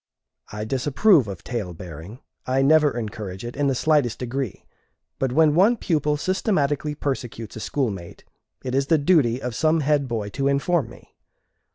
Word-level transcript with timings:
I 0.51 0.65
disapprove 0.65 1.27
of 1.27 1.43
tale 1.43 1.75
bearing, 1.75 2.21
I 2.47 2.63
never 2.63 2.97
encourage 2.97 3.45
it 3.45 3.55
in 3.55 3.67
the 3.67 3.75
slightest 3.75 4.17
degree; 4.17 4.65
but 5.19 5.31
when 5.31 5.53
one 5.53 5.77
pupil 5.77 6.17
systematically 6.17 6.95
persecutes 6.95 7.55
a 7.55 7.59
schoolmate, 7.59 8.23
it 8.63 8.73
is 8.73 8.87
the 8.87 8.97
duty 8.97 9.39
of 9.39 9.53
some 9.53 9.81
head 9.81 10.07
boy 10.07 10.29
to 10.29 10.47
inform 10.47 10.89
me. 10.89 11.13